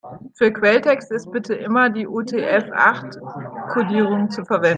Für 0.33 0.51
Quelltext 0.51 1.11
ist 1.11 1.31
bitte 1.31 1.53
immer 1.53 1.91
die 1.91 2.07
UTF-acht-Kodierung 2.07 4.31
zu 4.31 4.43
verwenden. 4.45 4.69